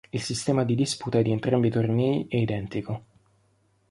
Il 0.09 0.19
sistema 0.23 0.63
di 0.63 0.73
disputa 0.73 1.21
di 1.21 1.29
entrambi 1.29 1.67
i 1.67 1.69
tornei 1.69 2.25
è 2.27 2.35
identico. 2.37 3.03